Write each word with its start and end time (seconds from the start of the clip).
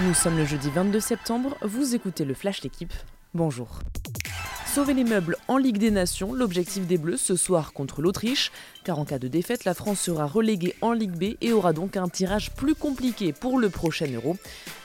Nous 0.00 0.12
sommes 0.12 0.36
le 0.36 0.44
jeudi 0.44 0.70
22 0.70 0.98
septembre, 0.98 1.56
vous 1.62 1.94
écoutez 1.94 2.24
le 2.24 2.34
Flash 2.34 2.62
L'équipe. 2.62 2.92
Bonjour. 3.32 3.78
Sauver 4.66 4.92
les 4.92 5.04
meubles 5.04 5.36
en 5.46 5.56
Ligue 5.56 5.78
des 5.78 5.92
Nations, 5.92 6.32
l'objectif 6.32 6.84
des 6.84 6.98
Bleus 6.98 7.16
ce 7.16 7.36
soir 7.36 7.72
contre 7.72 8.02
l'Autriche, 8.02 8.50
car 8.82 8.98
en 8.98 9.04
cas 9.04 9.20
de 9.20 9.28
défaite, 9.28 9.64
la 9.64 9.72
France 9.72 10.00
sera 10.00 10.26
reléguée 10.26 10.74
en 10.80 10.94
Ligue 10.94 11.12
B 11.12 11.36
et 11.40 11.52
aura 11.52 11.72
donc 11.72 11.96
un 11.96 12.08
tirage 12.08 12.50
plus 12.56 12.74
compliqué 12.74 13.32
pour 13.32 13.56
le 13.56 13.70
prochain 13.70 14.08
Euro. 14.12 14.36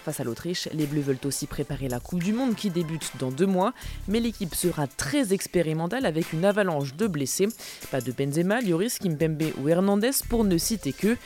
Face 0.06 0.20
à 0.20 0.24
l'Autriche, 0.24 0.70
les 0.74 0.86
Bleus 0.86 1.02
veulent 1.02 1.18
aussi 1.26 1.48
préparer 1.48 1.90
la 1.90 2.00
Coupe 2.00 2.22
du 2.22 2.32
Monde 2.32 2.54
qui 2.54 2.70
débute 2.70 3.14
dans 3.18 3.32
deux 3.32 3.48
mois, 3.48 3.74
mais 4.08 4.20
l'équipe 4.20 4.54
sera 4.54 4.86
très 4.86 5.34
expérimentale 5.34 6.06
avec 6.06 6.34
une 6.34 6.46
avalanche 6.46 6.94
de 6.94 7.08
blessés. 7.08 7.48
Pas 7.90 8.02
de 8.02 8.12
Benzema, 8.12 8.62
Lloris, 8.62 9.00
Kimpembe 9.00 9.54
ou 9.58 9.70
Hernandez 9.70 10.12
pour 10.30 10.44
ne 10.44 10.60
citer 10.60 10.94
que. 10.94 11.18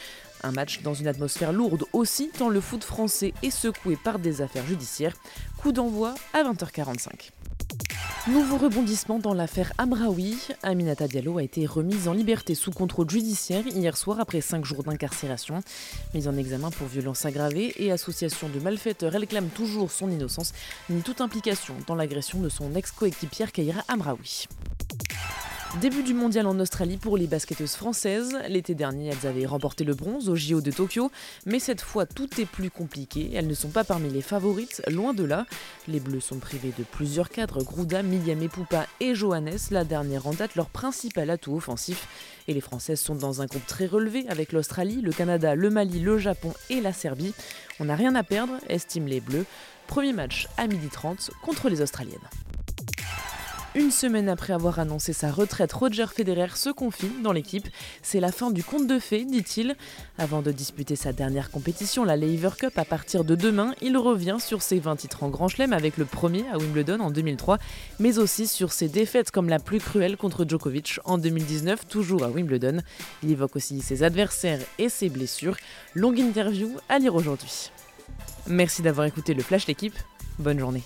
Un 0.45 0.51
match 0.51 0.81
dans 0.81 0.93
une 0.93 1.07
atmosphère 1.07 1.53
lourde 1.53 1.85
aussi, 1.93 2.29
tant 2.37 2.49
le 2.49 2.59
foot 2.59 2.83
français 2.83 3.33
est 3.43 3.49
secoué 3.49 3.95
par 3.95 4.19
des 4.19 4.41
affaires 4.41 4.65
judiciaires. 4.65 5.15
Coup 5.57 5.71
d'envoi 5.71 6.15
à 6.33 6.43
20h45. 6.43 7.31
Nouveau 8.27 8.57
rebondissement 8.57 9.19
dans 9.19 9.33
l'affaire 9.33 9.71
Amraoui. 9.77 10.37
Aminata 10.61 11.07
Diallo 11.07 11.37
a 11.37 11.43
été 11.43 11.65
remise 11.65 12.07
en 12.09 12.13
liberté 12.13 12.55
sous 12.55 12.71
contrôle 12.71 13.09
judiciaire 13.09 13.65
hier 13.67 13.95
soir 13.95 14.19
après 14.19 14.41
5 14.41 14.65
jours 14.65 14.83
d'incarcération. 14.83 15.61
Mise 16.13 16.27
en 16.27 16.35
examen 16.35 16.71
pour 16.71 16.87
violence 16.87 17.25
aggravée 17.25 17.73
et 17.77 17.91
association 17.91 18.49
de 18.49 18.59
malfaiteurs, 18.59 19.15
elle 19.15 19.27
clame 19.27 19.49
toujours 19.49 19.91
son 19.91 20.09
innocence 20.09 20.53
ni 20.89 21.01
toute 21.01 21.21
implication 21.21 21.75
dans 21.87 21.95
l'agression 21.95 22.39
de 22.39 22.49
son 22.49 22.75
ex-coéquipière 22.75 23.51
Kaira 23.51 23.81
Amraoui. 23.87 24.47
Début 25.81 26.03
du 26.03 26.13
mondial 26.13 26.45
en 26.45 26.59
Australie 26.59 26.97
pour 26.97 27.17
les 27.17 27.25
basketteuses 27.25 27.73
françaises. 27.73 28.37
L'été 28.47 28.75
dernier, 28.75 29.09
elles 29.09 29.27
avaient 29.27 29.47
remporté 29.47 29.83
le 29.83 29.95
bronze 29.95 30.29
au 30.29 30.35
JO 30.35 30.61
de 30.61 30.69
Tokyo, 30.69 31.11
mais 31.47 31.57
cette 31.57 31.81
fois 31.81 32.05
tout 32.05 32.29
est 32.39 32.45
plus 32.45 32.69
compliqué. 32.69 33.31
Elles 33.33 33.47
ne 33.47 33.55
sont 33.55 33.69
pas 33.69 33.83
parmi 33.83 34.09
les 34.09 34.21
favorites, 34.21 34.83
loin 34.87 35.15
de 35.15 35.23
là. 35.23 35.47
Les 35.87 35.99
Bleus 35.99 36.19
sont 36.19 36.37
privés 36.37 36.73
de 36.77 36.83
plusieurs 36.83 37.29
cadres, 37.29 37.63
Grouda, 37.63 38.03
Miliam 38.03 38.47
Poupa 38.49 38.85
et 38.99 39.15
Johannes, 39.15 39.57
la 39.71 39.83
dernière 39.83 40.27
en 40.27 40.33
date 40.33 40.55
leur 40.55 40.69
principal 40.69 41.31
atout 41.31 41.55
offensif. 41.55 42.07
Et 42.47 42.53
les 42.53 42.61
Françaises 42.61 43.01
sont 43.01 43.15
dans 43.15 43.41
un 43.41 43.47
groupe 43.47 43.65
très 43.65 43.87
relevé 43.87 44.25
avec 44.29 44.51
l'Australie, 44.51 45.01
le 45.01 45.11
Canada, 45.11 45.55
le 45.55 45.71
Mali, 45.71 45.99
le 45.99 46.19
Japon 46.19 46.53
et 46.69 46.81
la 46.81 46.93
Serbie. 46.93 47.33
On 47.79 47.85
n'a 47.85 47.95
rien 47.95 48.13
à 48.13 48.21
perdre, 48.21 48.53
estiment 48.69 49.07
les 49.07 49.21
Bleus. 49.21 49.45
Premier 49.87 50.13
match 50.13 50.47
à 50.55 50.67
12h30 50.67 51.31
contre 51.41 51.67
les 51.67 51.81
Australiennes. 51.81 52.19
Une 53.75 53.89
semaine 53.89 54.29
après 54.29 54.53
avoir 54.53 54.77
annoncé 54.77 55.13
sa 55.13 55.31
retraite, 55.31 55.73
Roger 55.73 56.05
Federer 56.05 56.55
se 56.55 56.69
confie 56.69 57.09
dans 57.23 57.31
l'équipe. 57.31 57.67
C'est 58.03 58.19
la 58.19 58.31
fin 58.31 58.51
du 58.51 58.63
conte 58.63 58.85
de 58.85 58.99
fées, 58.99 59.25
dit-il. 59.25 59.75
Avant 60.19 60.43
de 60.43 60.51
disputer 60.51 60.95
sa 60.95 61.11
dernière 61.11 61.49
compétition, 61.49 62.03
la 62.03 62.15
Lever 62.15 62.51
Cup, 62.59 62.77
à 62.77 62.85
partir 62.85 63.23
de 63.23 63.33
demain, 63.33 63.73
il 63.81 63.97
revient 63.97 64.37
sur 64.39 64.61
ses 64.61 64.77
20 64.77 64.97
titres 64.97 65.23
en 65.23 65.29
Grand 65.29 65.47
Chelem 65.47 65.73
avec 65.73 65.97
le 65.97 66.05
premier 66.05 66.45
à 66.51 66.59
Wimbledon 66.59 66.99
en 66.99 67.09
2003, 67.09 67.57
mais 67.99 68.19
aussi 68.19 68.45
sur 68.45 68.71
ses 68.71 68.89
défaites 68.89 69.31
comme 69.31 69.49
la 69.49 69.57
plus 69.57 69.79
cruelle 69.79 70.17
contre 70.17 70.47
Djokovic 70.47 70.99
en 71.03 71.17
2019, 71.17 71.87
toujours 71.87 72.23
à 72.23 72.29
Wimbledon. 72.29 72.81
Il 73.23 73.31
évoque 73.31 73.55
aussi 73.55 73.81
ses 73.81 74.03
adversaires 74.03 74.59
et 74.77 74.87
ses 74.87 75.09
blessures. 75.09 75.57
Longue 75.95 76.19
interview 76.19 76.69
à 76.89 76.99
lire 76.99 77.15
aujourd'hui. 77.15 77.71
Merci 78.45 78.83
d'avoir 78.83 79.07
écouté 79.07 79.33
le 79.33 79.41
Flash 79.41 79.65
l'équipe. 79.65 79.95
Bonne 80.37 80.59
journée. 80.59 80.83